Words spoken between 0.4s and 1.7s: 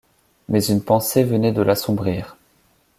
Mais une pensée venait de